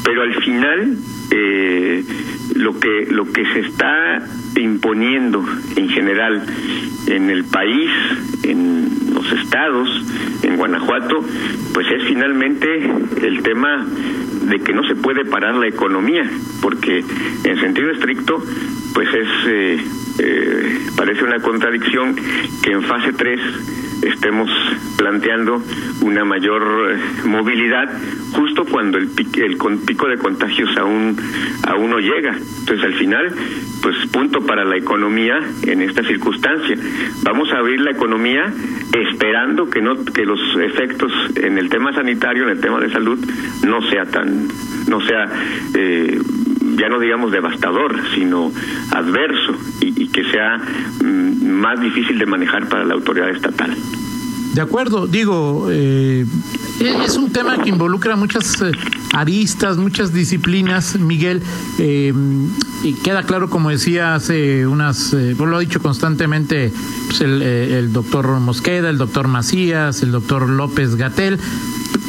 pero 0.03 0.21
al 0.21 0.35
final 0.43 0.97
eh, 1.31 2.03
lo 2.55 2.79
que 2.79 3.07
lo 3.09 3.31
que 3.31 3.45
se 3.53 3.59
está 3.59 4.23
imponiendo 4.55 5.43
en 5.75 5.89
general 5.89 6.43
en 7.07 7.29
el 7.29 7.45
país, 7.45 7.89
en 8.43 9.13
los 9.13 9.31
estados, 9.31 9.89
en 10.43 10.57
Guanajuato, 10.57 11.23
pues 11.73 11.87
es 11.91 12.03
finalmente 12.07 12.67
el 13.23 13.41
tema 13.43 13.85
de 14.49 14.59
que 14.59 14.73
no 14.73 14.83
se 14.87 14.95
puede 14.95 15.25
parar 15.25 15.55
la 15.55 15.67
economía, 15.67 16.29
porque 16.61 17.03
en 17.43 17.59
sentido 17.59 17.91
estricto, 17.91 18.43
pues 18.93 19.09
es 19.13 19.27
eh, 19.47 19.77
eh, 20.19 20.79
parece 20.95 21.23
una 21.23 21.39
contradicción 21.39 22.15
que 22.63 22.71
en 22.71 22.81
fase 22.83 23.13
3 23.13 23.39
estemos 24.01 24.49
planteando 24.97 25.61
una 26.01 26.25
mayor 26.25 26.91
eh, 26.91 27.27
movilidad 27.27 27.89
justo 28.33 28.65
cuando 28.65 28.97
el, 28.97 29.07
pico, 29.07 29.41
el 29.41 29.77
pico 29.79 30.07
de 30.07 30.17
contagios 30.17 30.75
aún 30.77 31.15
aún 31.63 31.89
no 31.89 31.99
llega. 31.99 32.35
Entonces 32.35 32.83
al 32.83 32.93
final, 32.93 33.33
pues 33.81 33.95
punto 34.11 34.45
para 34.45 34.65
la 34.65 34.77
economía 34.77 35.39
en 35.63 35.81
esta 35.81 36.03
circunstancia. 36.03 36.77
Vamos 37.23 37.51
a 37.51 37.57
abrir 37.57 37.81
la 37.81 37.91
economía 37.91 38.53
esperando 38.93 39.69
que 39.69 39.81
no 39.81 40.03
que 40.05 40.25
los 40.25 40.39
efectos 40.57 41.11
en 41.35 41.57
el 41.57 41.69
tema 41.69 41.93
sanitario, 41.93 42.43
en 42.43 42.49
el 42.49 42.59
tema 42.59 42.79
de 42.79 42.91
salud, 42.91 43.19
no 43.65 43.81
sea 43.89 44.05
tan 44.05 44.47
no 44.87 45.01
sea 45.01 45.25
eh, 45.75 46.19
ya 46.77 46.89
no 46.89 46.99
digamos 46.99 47.31
devastador, 47.31 47.95
sino 48.13 48.51
adverso 48.91 49.55
y, 49.97 50.07
que 50.07 50.23
sea 50.31 50.57
mm, 51.03 51.45
más 51.45 51.79
difícil 51.81 52.17
de 52.17 52.25
manejar 52.25 52.67
para 52.69 52.85
la 52.85 52.93
autoridad 52.93 53.29
estatal. 53.29 53.75
De 54.53 54.61
acuerdo, 54.61 55.05
digo, 55.05 55.67
eh, 55.69 56.25
es 56.79 57.15
un 57.15 57.31
tema 57.31 57.61
que 57.61 57.69
involucra 57.69 58.15
muchas 58.15 58.59
eh, 58.61 58.71
aristas, 59.13 59.77
muchas 59.77 60.13
disciplinas, 60.13 60.97
Miguel, 60.99 61.43
eh, 61.77 62.11
y 62.83 62.93
queda 62.93 63.21
claro, 63.21 63.51
como 63.51 63.69
decía 63.69 64.15
hace 64.15 64.65
unas, 64.65 65.13
lo 65.13 65.57
ha 65.57 65.59
dicho 65.59 65.79
constantemente 65.79 66.71
pues 67.05 67.21
el 67.21 67.93
doctor 67.93 68.39
Mosqueda, 68.39 68.89
el 68.89 68.97
doctor 68.97 69.27
Macías, 69.27 70.01
el 70.01 70.11
doctor 70.11 70.49
López 70.49 70.95
Gatel, 70.95 71.39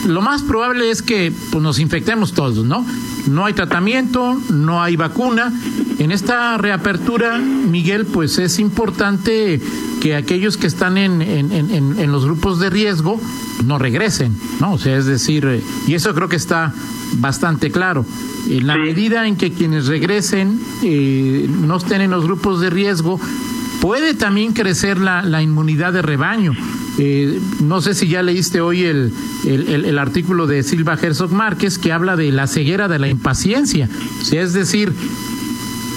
lo 0.06 0.22
más 0.22 0.42
probable 0.42 0.90
es 0.90 1.02
que 1.02 1.32
pues, 1.50 1.62
nos 1.62 1.78
infectemos 1.78 2.32
todos, 2.32 2.64
¿no? 2.64 2.84
No 3.26 3.44
hay 3.44 3.54
tratamiento, 3.54 4.40
no 4.50 4.82
hay 4.82 4.96
vacuna. 4.96 5.52
En 5.98 6.12
esta 6.12 6.56
reapertura, 6.58 7.38
Miguel, 7.38 8.06
pues 8.06 8.38
es 8.38 8.58
importante 8.58 9.60
que 10.00 10.14
aquellos 10.14 10.56
que 10.56 10.66
están 10.66 10.96
en, 10.96 11.20
en, 11.22 11.52
en, 11.52 11.98
en 11.98 12.12
los 12.12 12.24
grupos 12.24 12.60
de 12.60 12.70
riesgo 12.70 13.20
no 13.64 13.78
regresen, 13.78 14.36
¿no? 14.60 14.74
O 14.74 14.78
sea, 14.78 14.96
es 14.96 15.06
decir, 15.06 15.44
eh, 15.46 15.62
y 15.86 15.94
eso 15.94 16.14
creo 16.14 16.28
que 16.28 16.36
está 16.36 16.72
bastante 17.14 17.70
claro. 17.70 18.06
En 18.48 18.66
la 18.66 18.76
medida 18.76 19.26
en 19.26 19.36
que 19.36 19.52
quienes 19.52 19.86
regresen 19.86 20.60
eh, 20.82 21.48
no 21.50 21.76
estén 21.76 22.00
en 22.00 22.10
los 22.10 22.24
grupos 22.24 22.60
de 22.60 22.70
riesgo, 22.70 23.20
puede 23.80 24.14
también 24.14 24.52
crecer 24.52 24.98
la, 24.98 25.22
la 25.22 25.42
inmunidad 25.42 25.92
de 25.92 26.02
rebaño. 26.02 26.52
Eh, 26.98 27.40
no 27.60 27.80
sé 27.80 27.94
si 27.94 28.08
ya 28.08 28.22
leíste 28.22 28.60
hoy 28.60 28.82
el, 28.84 29.12
el, 29.46 29.98
artículo 29.98 30.48
de 30.48 30.64
Silva 30.64 30.98
Herzog 31.00 31.30
Márquez 31.30 31.78
que 31.78 31.92
habla 31.92 32.16
de 32.16 32.32
la 32.32 32.48
ceguera 32.48 32.88
de 32.88 32.98
la 32.98 33.08
impaciencia. 33.08 33.88
Es 34.32 34.52
decir, 34.52 34.92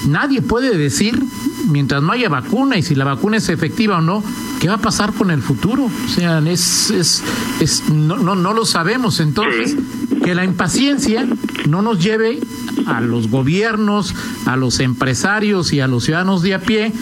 nadie 0.08 0.44
puede 0.44 0.78
decir, 0.78 1.24
mientras 1.70 2.04
no 2.04 2.12
haya 2.12 2.30
vacuna 2.30 2.78
y 2.78 2.84
si 2.84 2.94
la 2.94 3.06
vacuna 3.06 3.38
es 3.38 3.50
efectiva 3.50 3.98
o 3.98 4.02
no, 4.02 4.24
qué 4.60 4.68
va 4.68 4.76
a 4.76 4.82
pasar 4.82 5.12
con 5.14 5.32
el 5.32 5.42
futuro. 5.42 5.86
O 5.86 6.10
sea, 6.10 6.38
es, 6.40 6.92
es, 6.92 7.24
es 7.60 7.90
no, 7.90 8.18
no, 8.18 8.36
no 8.36 8.54
lo 8.54 8.66
sabemos. 8.66 9.20
Entonces, 9.20 9.76
que 10.24 10.36
la 10.36 10.46
impaciencia 10.46 11.28
no 11.68 11.82
nos 11.82 12.00
lleve 12.04 12.40
a 12.86 13.02
los 13.02 13.28
gobiernos, 13.30 14.14
a 14.46 14.56
los 14.56 14.80
empresarios 14.80 15.74
y 15.74 15.80
a 15.80 15.88
los 15.88 16.04
ciudadanos 16.04 16.44
de 16.44 16.54
a 16.54 16.60
pie 16.60 16.94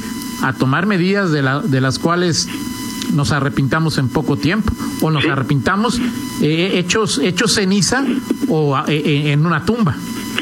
a 0.41 0.53
tomar 0.53 0.85
medidas 0.85 1.31
de, 1.31 1.41
la, 1.41 1.59
de 1.59 1.81
las 1.81 1.99
cuales 1.99 2.47
nos 3.13 3.31
arrepintamos 3.31 3.97
en 3.97 4.09
poco 4.09 4.37
tiempo 4.37 4.71
o 5.01 5.11
nos 5.11 5.25
arrepintamos 5.25 5.99
eh, 6.41 6.71
hechos, 6.75 7.19
hechos 7.19 7.55
ceniza 7.55 8.05
o 8.47 8.77
eh, 8.87 9.01
eh, 9.05 9.31
en 9.31 9.45
una 9.45 9.65
tumba. 9.65 9.95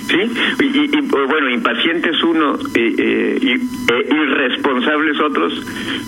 Sí, 0.07 0.63
y, 0.63 1.01
bueno, 1.09 1.49
impacientes 1.49 2.15
uno 2.23 2.57
eh, 2.73 3.39
y, 3.41 3.76
e 3.87 4.15
irresponsables 4.15 5.19
otros, 5.21 5.53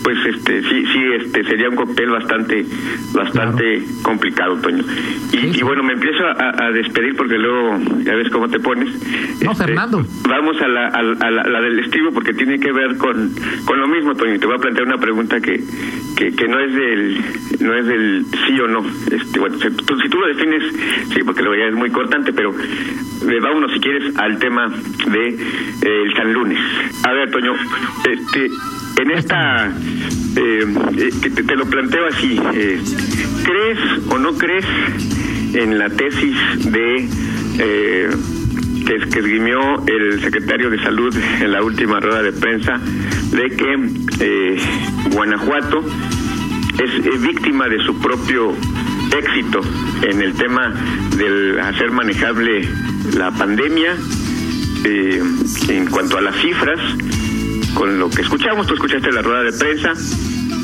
pues 0.03 0.17
este 0.25 0.61
sí 0.63 0.85
sí 0.91 1.03
este 1.17 1.43
sería 1.45 1.69
un 1.69 1.75
cóctel 1.75 2.09
bastante 2.09 2.65
bastante 3.13 3.83
complicado, 4.01 4.55
Toño. 4.57 4.83
Y, 5.31 5.61
bueno, 5.63 5.83
me 5.83 5.93
empiezo 5.93 6.25
a, 6.25 6.71
despedir 6.71 7.15
porque 7.15 7.37
luego 7.37 7.79
ya 8.03 8.15
ves 8.15 8.29
cómo 8.29 8.49
te 8.49 8.59
pones. 8.59 8.89
No, 9.41 9.51
este, 9.51 9.65
Fernando. 9.65 10.05
Vamos 10.27 10.61
a 10.61 10.67
la, 10.67 10.87
a, 10.87 11.01
la, 11.31 11.61
del 11.61 11.79
estribo 11.79 12.11
porque 12.11 12.33
tiene 12.33 12.59
que 12.59 12.71
ver 12.71 12.97
con, 12.97 13.31
con 13.65 13.79
lo 13.79 13.87
mismo, 13.87 14.15
Toño. 14.15 14.39
Te 14.39 14.45
voy 14.45 14.55
a 14.55 14.59
plantear 14.59 14.87
una 14.87 14.97
pregunta 14.97 15.39
que, 15.39 15.61
que, 16.17 16.35
que 16.35 16.47
no 16.47 16.59
es 16.59 16.73
del 16.73 17.21
no 17.61 17.73
es 17.73 17.85
del 17.85 18.25
sí 18.47 18.59
o 18.59 18.67
no. 18.67 18.85
Este, 19.11 19.39
bueno, 19.39 19.57
si 19.57 19.69
tú, 19.71 19.99
si 19.99 20.09
tú 20.09 20.17
lo 20.19 20.27
defines, 20.27 20.63
sí, 21.13 21.21
porque 21.23 21.41
luego 21.41 21.55
ya 21.55 21.67
es 21.69 21.75
muy 21.75 21.89
cortante, 21.89 22.33
pero 22.33 22.51
eh, 22.51 23.39
vámonos 23.41 23.71
si 23.73 23.79
quieres 23.79 24.15
al 24.17 24.39
tema 24.39 24.67
de 24.67 25.27
eh, 25.27 26.03
el 26.05 26.13
San 26.15 26.33
Lunes. 26.33 26.59
A 27.03 27.11
ver, 27.13 27.31
Toño, 27.31 27.53
este, 28.09 28.49
en 29.01 29.11
esta, 29.11 29.67
eh, 29.67 30.65
eh 30.97 31.29
te, 31.29 31.55
lo 31.55 31.65
planteo 31.65 32.05
así, 32.07 32.39
¿crees 33.43 33.79
o 34.09 34.17
no 34.17 34.37
crees 34.37 34.65
en 35.53 35.77
la 35.77 35.89
tesis 35.89 36.35
de 36.65 37.09
que, 37.57 38.95
que 39.09 39.19
esgrimió 39.19 39.85
el 39.87 40.21
secretario 40.21 40.69
de 40.69 40.79
Salud 40.79 41.15
en 41.41 41.51
la 41.51 41.63
última 41.63 41.99
rueda 41.99 42.21
de 42.21 42.31
prensa 42.31 42.79
de 43.31 43.49
que 43.55 44.57
Guanajuato 45.11 45.83
es 46.79 47.21
víctima 47.21 47.67
de 47.67 47.83
su 47.85 47.99
propio 47.99 48.55
éxito 49.17 49.61
en 50.03 50.21
el 50.21 50.33
tema 50.33 50.73
del 51.17 51.59
hacer 51.59 51.91
manejable 51.91 52.67
la 53.15 53.31
pandemia, 53.31 53.95
eh, 54.85 55.21
en 55.69 55.85
cuanto 55.87 56.17
a 56.17 56.21
las 56.21 56.35
cifras, 56.37 56.79
con 57.73 57.99
lo 57.99 58.09
que 58.09 58.21
escuchamos, 58.21 58.67
tú 58.67 58.73
escuchaste 58.73 59.11
la 59.11 59.21
rueda 59.21 59.43
de 59.43 59.53
prensa, 59.53 59.93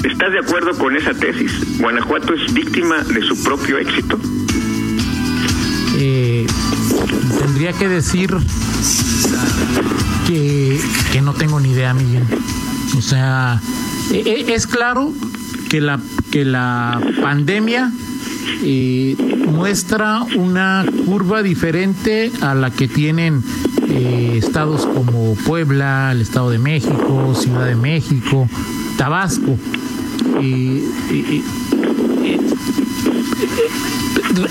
¿estás 0.03 0.31
de 0.31 0.39
acuerdo 0.39 0.77
con 0.77 0.95
esa 0.95 1.13
tesis? 1.13 1.51
¿Guanajuato 1.79 2.33
es 2.33 2.53
víctima 2.53 3.03
de 3.03 3.21
su 3.21 3.41
propio 3.43 3.77
éxito? 3.77 4.19
Eh, 5.97 6.45
tendría 7.39 7.73
que 7.73 7.87
decir 7.87 8.35
que, 10.27 10.79
que 11.11 11.21
no 11.21 11.33
tengo 11.33 11.59
ni 11.59 11.71
idea, 11.71 11.93
Miguel. 11.93 12.23
O 12.97 13.01
sea, 13.01 13.61
e, 14.11 14.17
e, 14.17 14.53
es 14.53 14.67
claro 14.67 15.13
que 15.69 15.81
la, 15.81 15.99
que 16.31 16.45
la 16.45 17.01
pandemia 17.21 17.91
eh, 18.63 19.15
muestra 19.47 20.21
una 20.35 20.85
curva 21.05 21.43
diferente 21.43 22.31
a 22.41 22.55
la 22.55 22.71
que 22.71 22.87
tienen 22.87 23.43
eh, 23.89 24.37
estados 24.37 24.85
como 24.85 25.35
Puebla, 25.45 26.11
el 26.11 26.21
Estado 26.21 26.49
de 26.49 26.59
México, 26.59 27.35
Ciudad 27.35 27.65
de 27.65 27.75
México, 27.75 28.47
Tabasco. 28.97 29.57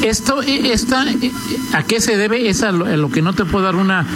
esto, 0.03 0.43
esta, 0.43 1.05
¿a 1.73 1.83
qué 1.83 2.01
se 2.01 2.17
debe? 2.17 2.49
Es 2.49 2.63
a 2.63 2.73
lo, 2.73 3.11
que 3.11 3.23
no 3.23 3.33
te 3.33 3.45
puedo 3.45 3.65
dar 3.65 3.77
una 3.77 4.07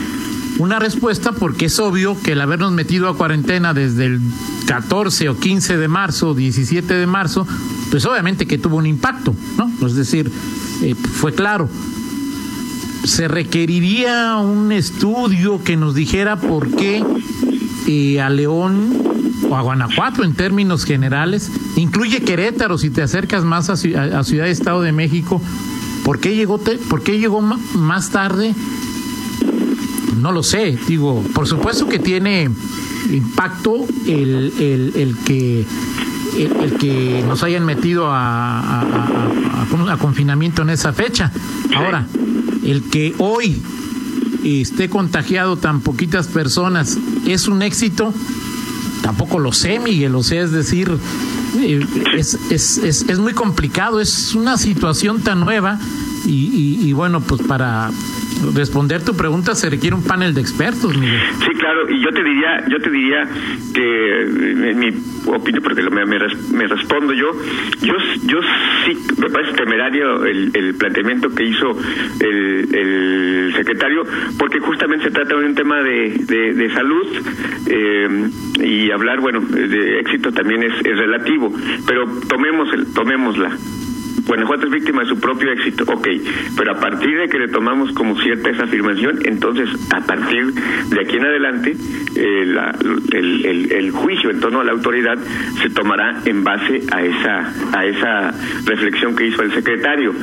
una 0.58 0.80
respuesta 0.80 1.30
porque 1.30 1.66
es 1.66 1.78
obvio 1.78 2.20
que 2.20 2.32
el 2.32 2.40
habernos 2.40 2.72
metido 2.72 3.08
a 3.08 3.16
cuarentena 3.16 3.74
desde 3.74 4.06
el 4.06 4.20
14 4.66 5.28
o 5.28 5.38
15 5.38 5.76
de 5.76 5.86
marzo, 5.86 6.34
17 6.34 6.94
de 6.94 7.06
marzo, 7.06 7.46
pues 7.90 8.04
obviamente 8.06 8.46
que 8.46 8.58
tuvo 8.58 8.76
un 8.76 8.86
impacto, 8.86 9.34
¿no? 9.56 9.86
Es 9.86 9.94
decir, 9.94 10.30
eh, 10.82 10.94
fue 10.94 11.32
claro. 11.32 11.68
Se 13.08 13.26
requeriría 13.26 14.36
un 14.36 14.70
estudio 14.70 15.64
que 15.64 15.78
nos 15.78 15.94
dijera 15.94 16.36
por 16.36 16.70
qué 16.70 17.02
eh, 17.86 18.20
a 18.20 18.28
León 18.28 18.92
o 19.48 19.56
a 19.56 19.62
Guanajuato 19.62 20.24
en 20.24 20.34
términos 20.34 20.84
generales, 20.84 21.50
incluye 21.76 22.20
Querétaro 22.20 22.76
si 22.76 22.90
te 22.90 23.00
acercas 23.00 23.44
más 23.44 23.70
a, 23.70 23.72
a 23.72 24.24
Ciudad 24.24 24.44
de 24.44 24.50
Estado 24.50 24.82
de 24.82 24.92
México, 24.92 25.40
¿por 26.04 26.20
qué 26.20 26.36
llegó, 26.36 26.58
te, 26.58 26.72
por 26.76 27.02
qué 27.02 27.18
llegó 27.18 27.40
más 27.40 28.10
tarde? 28.10 28.54
No 30.18 30.30
lo 30.30 30.42
sé, 30.42 30.78
digo, 30.86 31.24
por 31.34 31.46
supuesto 31.46 31.88
que 31.88 31.98
tiene 31.98 32.50
impacto 33.10 33.86
el, 34.06 34.52
el, 34.60 34.92
el 34.96 35.16
que 35.24 35.64
el, 36.36 36.74
que 36.74 37.24
nos 37.26 37.42
hayan 37.42 37.64
metido 37.64 38.08
a, 38.08 38.60
a, 38.60 38.82
a, 38.82 39.92
a, 39.92 39.96
confinamiento 39.96 40.60
en 40.60 40.70
esa 40.70 40.92
fecha. 40.92 41.32
Ahora, 41.74 42.06
el 42.70 42.82
que 42.84 43.14
hoy 43.18 43.60
esté 44.44 44.88
contagiado 44.88 45.56
tan 45.56 45.80
poquitas 45.80 46.26
personas 46.28 46.98
es 47.26 47.48
un 47.48 47.62
éxito, 47.62 48.12
tampoco 49.02 49.38
lo 49.38 49.52
sé, 49.52 49.78
Miguel, 49.78 50.14
o 50.14 50.22
sea, 50.22 50.42
es 50.42 50.52
decir, 50.52 50.90
eh, 51.56 51.84
es, 52.16 52.38
es, 52.50 52.78
es, 52.78 53.02
es 53.08 53.18
muy 53.18 53.32
complicado, 53.32 54.00
es 54.00 54.34
una 54.34 54.56
situación 54.56 55.22
tan 55.22 55.40
nueva 55.40 55.78
y, 56.28 56.82
y, 56.84 56.88
y 56.88 56.92
bueno, 56.92 57.20
pues 57.20 57.42
para 57.42 57.90
responder 58.54 59.04
tu 59.04 59.16
pregunta 59.16 59.54
se 59.54 59.70
requiere 59.70 59.96
un 59.96 60.04
panel 60.04 60.34
de 60.34 60.40
expertos. 60.40 60.92
Sí, 60.92 61.50
claro, 61.58 61.90
y 61.90 62.02
yo 62.02 62.10
te 62.10 62.22
diría, 62.22 62.64
yo 62.68 62.78
te 62.80 62.90
diría 62.90 63.28
que 63.74 64.22
en 64.22 64.78
mi 64.78 64.88
opinión, 65.26 65.62
porque 65.62 65.82
me, 65.90 66.04
me, 66.04 66.66
respondo 66.66 67.12
yo, 67.14 67.32
yo, 67.80 67.94
yo 68.26 68.38
sí 68.84 68.98
me 69.18 69.30
parece 69.30 69.52
temerario 69.54 70.24
el, 70.24 70.50
el 70.54 70.74
planteamiento 70.74 71.34
que 71.34 71.44
hizo 71.44 71.76
el, 72.20 72.74
el, 72.74 73.54
secretario, 73.56 74.04
porque 74.38 74.60
justamente 74.60 75.06
se 75.06 75.10
trata 75.10 75.34
de 75.34 75.46
un 75.46 75.54
tema 75.54 75.82
de, 75.82 76.10
de, 76.26 76.54
de 76.54 76.74
salud 76.74 77.06
eh, 77.66 78.30
y 78.62 78.90
hablar, 78.90 79.20
bueno, 79.20 79.40
de 79.40 80.00
éxito 80.00 80.30
también 80.32 80.62
es, 80.62 80.74
es 80.84 80.96
relativo, 80.98 81.52
pero 81.86 82.06
tomemos 82.28 82.72
el, 82.72 82.92
tomémosla. 82.92 83.56
Guanajuato 84.26 84.66
es 84.66 84.72
víctima 84.72 85.02
de 85.02 85.08
su 85.08 85.20
propio 85.20 85.50
éxito, 85.52 85.84
ok, 85.86 86.08
pero 86.56 86.72
a 86.72 86.80
partir 86.80 87.18
de 87.18 87.28
que 87.28 87.38
le 87.38 87.48
tomamos 87.48 87.92
como 87.92 88.18
cierta 88.20 88.50
esa 88.50 88.64
afirmación, 88.64 89.18
entonces 89.24 89.68
a 89.94 90.00
partir 90.00 90.52
de 90.54 91.00
aquí 91.00 91.16
en 91.16 91.24
adelante 91.24 91.76
eh, 92.16 92.56
el, 93.12 93.46
el, 93.46 93.72
el, 93.72 93.90
juicio 93.90 94.30
en 94.30 94.40
torno 94.40 94.60
a 94.60 94.64
la 94.64 94.72
autoridad 94.72 95.18
se 95.62 95.70
tomará 95.70 96.20
en 96.24 96.44
base 96.44 96.82
a 96.90 97.02
esa 97.02 97.52
a 97.72 97.86
esa 97.86 98.34
reflexión 98.66 99.14
que 99.16 99.26
hizo 99.26 99.42
el 99.42 99.52
secretario. 99.52 100.14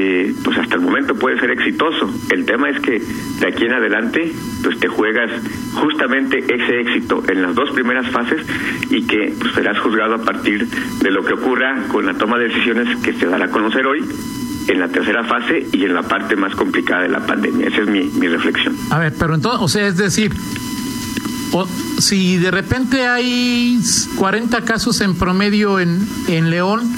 Eh, 0.00 0.32
pues 0.44 0.56
hasta 0.56 0.76
el 0.76 0.80
momento 0.80 1.16
puede 1.16 1.40
ser 1.40 1.50
exitoso. 1.50 2.08
El 2.30 2.44
tema 2.44 2.70
es 2.70 2.78
que 2.78 3.02
de 3.40 3.46
aquí 3.48 3.64
en 3.64 3.72
adelante, 3.72 4.32
pues 4.62 4.78
te 4.78 4.86
juegas 4.86 5.28
justamente 5.74 6.38
ese 6.38 6.80
éxito 6.82 7.24
en 7.28 7.42
las 7.42 7.52
dos 7.56 7.72
primeras 7.72 8.08
fases 8.12 8.46
y 8.90 9.08
que 9.08 9.34
pues, 9.40 9.54
serás 9.54 9.76
juzgado 9.80 10.14
a 10.14 10.18
partir 10.18 10.68
de 10.68 11.10
lo 11.10 11.24
que 11.24 11.34
ocurra 11.34 11.82
con 11.88 12.06
la 12.06 12.14
toma 12.14 12.38
de 12.38 12.46
decisiones 12.46 12.96
que 12.98 13.12
se 13.14 13.26
dará 13.26 13.46
a 13.46 13.50
conocer 13.50 13.88
hoy 13.88 14.04
en 14.68 14.78
la 14.78 14.86
tercera 14.86 15.24
fase 15.24 15.66
y 15.72 15.84
en 15.84 15.94
la 15.94 16.02
parte 16.02 16.36
más 16.36 16.54
complicada 16.54 17.02
de 17.02 17.08
la 17.08 17.26
pandemia. 17.26 17.66
Esa 17.66 17.80
es 17.80 17.88
mi, 17.88 18.04
mi 18.04 18.28
reflexión. 18.28 18.76
A 18.90 19.00
ver, 19.00 19.12
pero 19.18 19.34
entonces, 19.34 19.60
o 19.60 19.66
sea, 19.66 19.88
es 19.88 19.96
decir, 19.96 20.32
o, 21.50 21.66
si 21.98 22.36
de 22.36 22.52
repente 22.52 23.08
hay 23.08 23.80
40 24.14 24.60
casos 24.60 25.00
en 25.00 25.16
promedio 25.16 25.80
en, 25.80 26.06
en 26.28 26.50
León, 26.50 26.88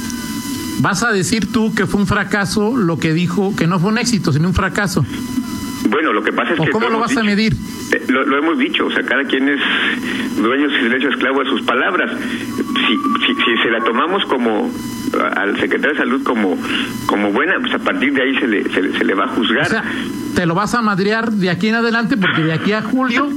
¿Vas 0.81 1.03
a 1.03 1.13
decir 1.13 1.53
tú 1.53 1.75
que 1.75 1.87
fue 1.87 2.01
un 2.01 2.07
fracaso 2.07 2.75
lo 2.77 2.99
que 2.99 3.13
dijo, 3.13 3.55
que 3.55 3.67
no 3.67 3.79
fue 3.79 3.91
un 3.91 3.99
éxito, 3.99 4.33
sino 4.33 4.49
un 4.49 4.55
fracaso? 4.55 5.05
Bueno, 5.89 6.13
lo 6.13 6.23
que 6.23 6.33
pasa 6.33 6.55
es 6.55 6.61
¿O 6.61 6.65
que... 6.65 6.71
¿Cómo 6.71 6.87
lo, 6.87 6.93
lo 6.93 7.01
vas 7.01 7.11
dicho, 7.11 7.21
a 7.21 7.25
medir? 7.25 7.55
Lo, 8.09 8.25
lo, 8.25 8.39
hemos 8.39 8.59
dicho, 8.59 8.87
o 8.87 8.91
sea, 8.91 9.03
cada 9.03 9.25
quien 9.25 9.49
es 9.49 9.61
dueño 10.41 10.69
derecho 10.69 11.09
esclavo 11.09 11.41
de 11.41 11.51
sus 11.51 11.63
palabras. 11.63 12.13
Si, 12.19 12.97
si, 13.27 13.35
si 13.35 13.63
se 13.63 13.71
la 13.71 13.81
tomamos 13.85 14.25
como 14.25 14.71
al 15.37 15.59
secretario 15.59 15.93
de 15.93 15.99
salud 15.99 16.23
como 16.23 16.57
como 17.07 17.33
buena, 17.33 17.55
pues 17.61 17.75
a 17.75 17.79
partir 17.79 18.13
de 18.13 18.23
ahí 18.23 18.39
se 18.39 18.47
le, 18.47 18.63
se, 18.65 18.99
se 18.99 19.05
le 19.05 19.15
va 19.15 19.25
a 19.25 19.29
juzgar. 19.29 19.67
O 19.67 19.71
sea, 19.71 19.85
te 20.35 20.47
lo 20.47 20.55
vas 20.55 20.75
a 20.75 20.83
madrear 20.83 21.31
de 21.33 21.51
aquí 21.51 21.69
en 21.69 21.75
adelante 21.77 22.17
porque 22.17 22.43
de 22.43 22.53
aquí 22.53 22.73
a 22.73 22.83
julio 22.83 23.29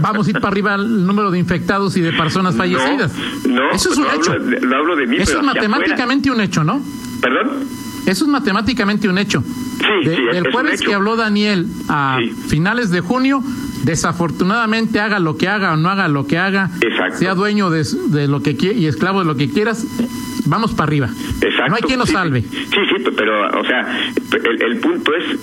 vamos 0.00 0.26
a 0.26 0.30
ir 0.30 0.40
para 0.40 0.48
arriba 0.48 0.74
el 0.74 1.06
número 1.06 1.30
de 1.30 1.38
infectados 1.38 1.96
y 1.96 2.00
de 2.00 2.12
personas 2.12 2.56
fallecidas. 2.56 3.12
No, 3.46 3.54
no 3.54 3.70
eso 3.72 3.92
es 3.92 3.98
un 3.98 4.06
hecho. 4.06 4.32
Hablo, 4.32 4.58
lo 4.60 4.76
hablo 4.76 4.96
de 4.96 5.06
mí, 5.06 5.16
eso 5.18 5.38
es 5.38 5.44
matemáticamente 5.44 6.30
un 6.30 6.40
hecho, 6.40 6.64
¿no? 6.64 6.82
¿Perdón? 7.20 7.64
Eso 8.06 8.24
es 8.24 8.30
matemáticamente 8.30 9.08
un 9.08 9.18
hecho. 9.18 9.42
Sí, 9.42 10.08
de, 10.08 10.16
sí, 10.16 10.22
es 10.32 10.42
jueves 10.52 10.80
que 10.80 10.94
habló 10.94 11.16
Daniel 11.16 11.66
a 11.88 12.18
sí. 12.18 12.30
finales 12.48 12.90
de 12.90 13.00
junio, 13.00 13.42
desafortunadamente 13.84 15.00
haga 15.00 15.18
lo 15.18 15.36
que 15.36 15.48
haga 15.48 15.74
o 15.74 15.76
no 15.76 15.88
haga 15.88 16.08
lo 16.08 16.26
que 16.26 16.38
haga, 16.38 16.70
Exacto. 16.80 17.18
sea 17.18 17.34
dueño 17.34 17.70
de, 17.70 17.84
de 18.08 18.28
lo 18.28 18.42
que 18.42 18.56
y 18.60 18.86
esclavo 18.86 19.20
de 19.20 19.26
lo 19.26 19.36
que 19.36 19.50
quieras, 19.50 19.86
vamos 20.46 20.72
para 20.72 20.84
arriba. 20.84 21.08
Exacto. 21.40 21.68
No 21.70 21.76
hay 21.76 21.82
quien 21.82 21.98
nos 21.98 22.08
sí, 22.08 22.14
salve. 22.14 22.42
Sí, 22.42 22.68
sí, 22.70 23.04
pero, 23.16 23.60
o 23.60 23.64
sea, 23.64 24.10
el, 24.32 24.62
el 24.62 24.76
punto 24.78 25.12
es 25.14 25.38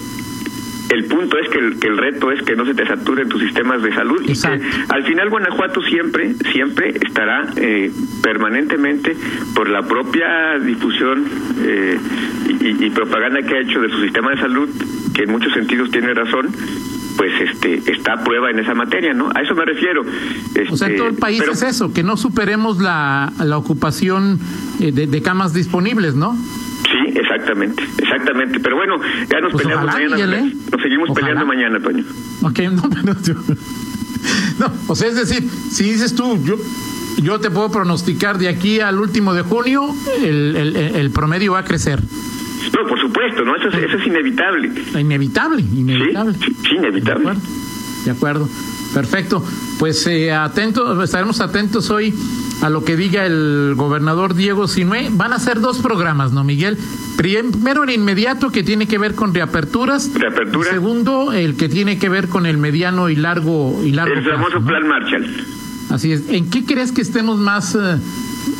el 0.89 1.05
punto 1.05 1.37
es 1.39 1.49
que 1.49 1.57
el, 1.57 1.79
que 1.79 1.87
el, 1.87 1.97
reto 1.97 2.31
es 2.31 2.41
que 2.43 2.55
no 2.55 2.65
se 2.65 2.73
te 2.73 2.85
saturen 2.85 3.27
tus 3.27 3.41
sistemas 3.41 3.81
de 3.81 3.93
salud 3.93 4.21
y 4.23 4.39
que 4.39 4.61
al 4.89 5.03
final 5.03 5.29
Guanajuato 5.29 5.81
siempre 5.81 6.35
siempre 6.51 6.89
estará 6.89 7.47
eh, 7.55 7.91
permanentemente 8.21 9.15
por 9.55 9.69
la 9.69 9.81
propia 9.81 10.59
difusión 10.59 11.25
eh, 11.61 11.97
y, 12.61 12.85
y, 12.85 12.89
propaganda 12.91 13.41
que 13.41 13.55
ha 13.55 13.61
hecho 13.61 13.81
de 13.81 13.89
su 13.89 14.01
sistema 14.01 14.31
de 14.31 14.37
salud 14.37 14.69
que 15.13 15.23
en 15.23 15.31
muchos 15.31 15.53
sentidos 15.53 15.89
tiene 15.91 16.13
razón 16.13 16.49
pues 17.17 17.31
este 17.41 17.91
está 17.91 18.13
a 18.13 18.23
prueba 18.23 18.49
en 18.49 18.59
esa 18.59 18.73
materia, 18.73 19.13
¿no? 19.13 19.29
A 19.33 19.41
eso 19.41 19.55
me 19.55 19.65
refiero. 19.65 20.03
Este, 20.03 20.67
o 20.69 20.77
sea, 20.77 20.87
en 20.87 20.97
todo 20.97 21.07
el 21.07 21.15
país 21.15 21.39
pero, 21.39 21.53
es 21.53 21.61
eso, 21.63 21.93
que 21.93 22.03
no 22.03 22.17
superemos 22.17 22.79
la, 22.79 23.31
la 23.43 23.57
ocupación 23.57 24.39
eh, 24.79 24.91
de, 24.91 25.07
de 25.07 25.21
camas 25.21 25.53
disponibles, 25.53 26.15
¿no? 26.15 26.35
Sí, 26.91 27.17
exactamente, 27.17 27.83
exactamente. 27.97 28.59
Pero 28.59 28.75
bueno, 28.75 28.99
ya 29.29 29.39
nos 29.41 29.51
pues 29.51 29.63
peleamos 29.63 29.93
mañana. 29.93 30.15
Miguel, 30.15 30.33
¿eh? 30.33 30.53
Nos 30.71 30.81
seguimos 30.81 31.09
ojalá. 31.09 31.27
peleando 31.27 31.45
mañana, 31.45 31.79
Toño. 31.79 32.03
Ok, 32.43 32.59
no, 32.71 32.89
pero 32.89 33.21
yo, 33.21 33.33
no, 34.59 34.71
o 34.87 34.95
sea, 34.95 35.09
es 35.09 35.15
decir, 35.15 35.47
si 35.71 35.83
dices 35.83 36.15
tú, 36.15 36.39
yo, 36.43 36.55
yo 37.21 37.39
te 37.39 37.49
puedo 37.49 37.71
pronosticar 37.71 38.37
de 38.37 38.47
aquí 38.47 38.79
al 38.79 38.99
último 38.99 39.33
de 39.33 39.41
junio, 39.41 39.93
el, 40.23 40.55
el, 40.55 40.75
el 40.75 41.11
promedio 41.11 41.53
va 41.53 41.59
a 41.59 41.65
crecer. 41.65 41.99
No, 42.73 42.87
por 42.87 42.99
supuesto, 42.99 43.43
¿no? 43.43 43.55
Eso 43.55 43.69
es, 43.69 43.83
eso 43.83 43.97
es 43.97 44.07
inevitable. 44.07 44.71
Inevitable, 44.99 45.61
inevitable. 45.61 46.33
Sí, 46.33 46.55
sí 46.61 46.75
inevitable. 46.75 47.23
De 47.23 47.31
acuerdo, 47.31 47.41
de 48.05 48.11
acuerdo. 48.11 48.49
Perfecto. 48.93 49.43
Pues 49.77 50.07
eh, 50.07 50.31
atento, 50.31 51.03
estaremos 51.03 51.41
atentos 51.41 51.89
hoy 51.89 52.13
a 52.61 52.69
lo 52.69 52.85
que 52.85 52.95
diga 52.95 53.25
el 53.25 53.73
gobernador 53.75 54.33
Diego 54.35 54.69
Sinué. 54.69 55.09
Van 55.11 55.33
a 55.33 55.39
ser 55.39 55.59
dos 55.59 55.79
programas, 55.79 56.31
¿no, 56.31 56.45
Miguel? 56.45 56.77
Primero, 57.17 57.83
el 57.83 57.89
inmediato 57.89 58.51
que 58.51 58.63
tiene 58.63 58.87
que 58.87 58.97
ver 58.97 59.15
con 59.15 59.33
reaperturas. 59.33 60.11
Reapertura. 60.13 60.71
Segundo, 60.71 61.33
el 61.33 61.57
que 61.57 61.67
tiene 61.67 61.99
que 61.99 62.07
ver 62.07 62.29
con 62.29 62.45
el 62.45 62.57
mediano 62.57 63.09
y 63.09 63.17
largo 63.17 63.81
y 63.83 63.91
largo 63.91 64.13
El 64.15 64.23
famoso 64.23 64.61
plan 64.61 64.87
Marshall. 64.87 65.45
Así 65.89 66.13
es. 66.13 66.29
¿En 66.29 66.49
qué 66.49 66.65
crees 66.65 66.93
que 66.93 67.01
estemos 67.01 67.37
más 67.37 67.75
uh, 67.75 67.99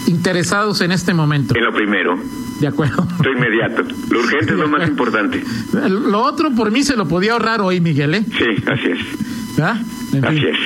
interesados 0.07 0.81
en 0.81 0.91
este 0.91 1.13
momento? 1.13 1.55
En 1.55 1.63
lo 1.63 1.73
primero. 1.73 2.19
De 2.65 2.69
acuerdo. 2.69 3.07
Lo 3.23 3.31
inmediato. 3.31 3.83
Lo 4.09 4.19
urgente 4.21 4.53
es 4.53 4.57
lo 4.57 4.67
más 4.67 4.87
importante. 4.87 5.43
Lo 5.87 6.23
otro 6.23 6.49
por 6.49 6.71
mí 6.71 6.81
se 6.81 6.95
lo 6.95 7.07
podía 7.07 7.33
ahorrar 7.33 7.61
hoy, 7.61 7.79
Miguel, 7.79 8.15
¿eh? 8.15 8.25
Sí, 8.25 8.63
así 8.65 8.87
es. 8.87 9.59
¿Ah? 9.61 9.79
En 10.13 10.25
así 10.25 10.39
fin. 10.39 10.47
es. 10.47 10.57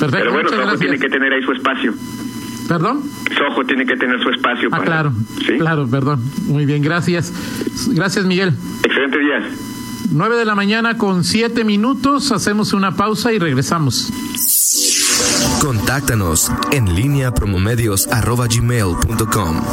Perfecto. 0.00 0.08
Pero 0.10 0.32
bueno, 0.32 0.48
Muchas 0.50 0.50
Sojo 0.50 0.62
gracias. 0.62 0.80
tiene 0.80 0.98
que 0.98 1.08
tener 1.08 1.32
ahí 1.32 1.42
su 1.44 1.52
espacio. 1.52 1.94
¿Perdón? 2.66 3.02
Sojo 3.38 3.64
tiene 3.64 3.86
que 3.86 3.94
tener 3.94 4.20
su 4.20 4.30
espacio. 4.30 4.68
Ah, 4.72 4.78
para... 4.78 4.84
claro. 4.84 5.12
¿Sí? 5.46 5.52
Claro, 5.58 5.86
perdón. 5.88 6.24
Muy 6.48 6.66
bien, 6.66 6.82
gracias. 6.82 7.32
Gracias, 7.92 8.24
Miguel. 8.24 8.52
Excelente 8.82 9.18
día. 9.20 9.48
9 10.10 10.36
de 10.36 10.44
la 10.44 10.56
mañana 10.56 10.98
con 10.98 11.22
7 11.22 11.62
minutos. 11.62 12.32
Hacemos 12.32 12.72
una 12.72 12.96
pausa 12.96 13.32
y 13.32 13.38
regresamos. 13.38 14.12
Contáctanos 15.60 16.50
en 16.72 16.96
línea 16.96 17.30
promomedios 17.32 18.08
arroba 18.08 18.48
gmail.com. 18.48 19.64